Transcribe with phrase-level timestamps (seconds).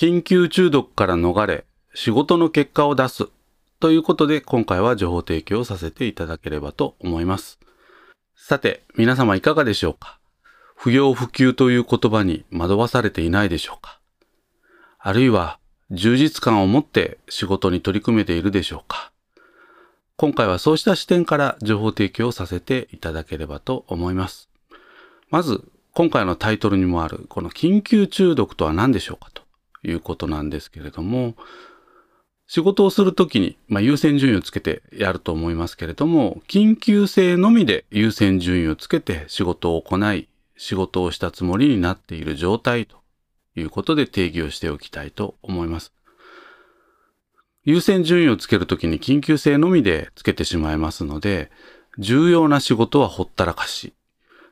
[0.00, 3.28] 緊急中毒から逃れ、仕事の結果を出す
[3.80, 7.58] ということで今回は情報提供させていただければと思います。
[8.34, 10.18] さて、皆様いかがでしょうか？
[10.74, 14.00] 不要不急という言葉に惑わされていないでしょうか？
[14.98, 15.58] あるいは
[15.90, 19.12] 充実感を持って仕事に取り組めているでしょうか？
[20.16, 24.48] 今回はそうした視点から情報提供をさせていただければと思います。
[25.28, 25.62] まず、
[25.92, 29.39] 今回のタイトルにもある、この緊急中毒とは何でしょうかと
[29.82, 31.34] いうことなんですけれども、
[32.46, 42.96] 仕事をするときに、まあ、優先順位をつけてやると思いますけれども、緊急性のみで優先順位をつけて仕事を行い、仕事をしたつもりになっている状態と
[43.54, 45.92] いうことで定義をしておきたいと思います。
[47.64, 51.52] 優先順位をつけるときに緊急性のみでつけてしまいますので、
[51.98, 53.92] 重要な仕事はほったらかし。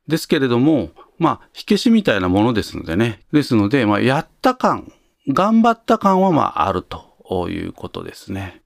[0.06, 3.20] ですけれども、まあ、火消しみたいなものですのでね。
[3.32, 4.92] ですので、まあ、やった感、
[5.28, 8.62] 頑張った感はまあ、あるということですね。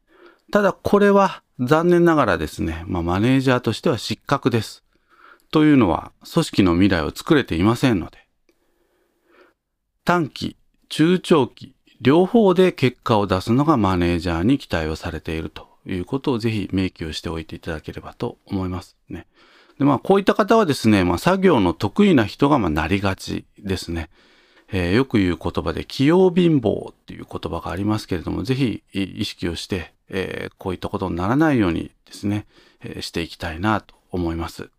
[0.50, 4.84] ただ、これは残念ながらですね、まあ、マネージャーとしては失格です。
[5.50, 8.26] というのは、組織の未来を作れていませんので。
[10.04, 10.56] 短期、
[10.88, 19.26] 中長期、両方で結果を出すのがマネージャーに期待をされているということをぜひ明記をしておいていただければと思いますね。
[19.78, 24.10] で、まあ、こういった方はですね、まあ、作業の得意な人がまなりがちですね。
[24.74, 32.46] えー、よく言う言葉で、器用貧乏っていう言葉がありますけれども、ぜひ意識をして、えー、こういったことにならないようにですね、
[32.82, 34.70] えー、していきたいなと思います。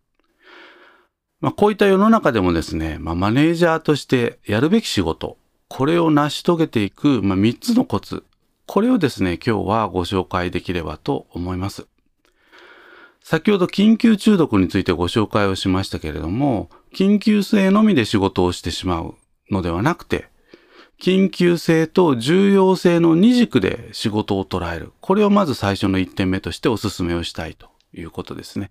[1.40, 8.24] まあ、こういった世の中でもですね、まあ、マネージャーとしてやるべき仕事、これを成し遂げていく、まあ、3つのコツ。
[8.66, 11.86] これをですね、今日はご紹介できればと思います。
[13.20, 19.14] 先ほど緊急中毒についてご紹介をしましたけれども、緊急性のみで仕事をしてしまう
[19.50, 20.28] のではなくて、
[21.00, 24.92] 緊急性と重要性の二軸で仕事を捉える。
[25.00, 28.70] これをまず最初の1点目としてお勧めをしたいということですね。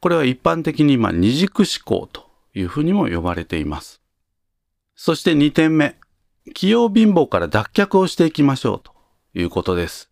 [0.00, 4.00] これは一般的にま二軸思考というふうにも呼ばれています。
[4.94, 5.96] そして2点目。
[6.54, 8.92] 器用貧乏から脱却をしていきましょうと
[9.34, 10.10] いうことです。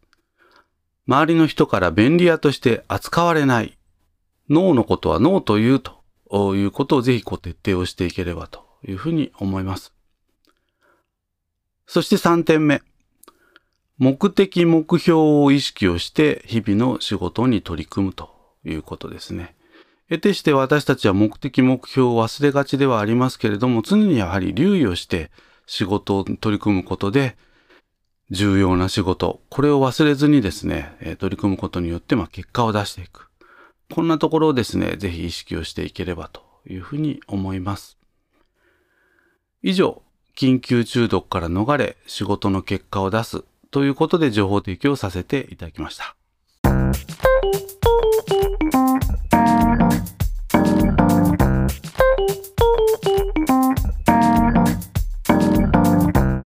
[1.07, 3.79] 周りの人から便利屋として扱われない。
[4.51, 6.03] 脳のことは脳というと
[6.55, 9.93] いうことをぜひこう徹底をしていければというふうに思います。
[11.87, 12.83] そして3点目。
[13.99, 18.31] 目的目標を意識をして日々の仕事に取り組むと
[18.65, 19.55] いうことですね。
[20.09, 25.31] 得てして私たちは目的目標を忘れがちではありますけれども、常にやはり留意をして
[25.67, 27.37] 仕事を取り組むことで、
[28.31, 33.29] 重要な仕事、これを忘れずにですね、取り組むことによって、ま、結果を出していく。
[33.93, 37.99] こんなところをですね、ぜひ意識をしていければというふうに思います。
[39.67, 40.03] 以上、
[40.37, 46.17] 緊急中毒から逃れ、仕事の結果を出すということで情報提供させていただきました。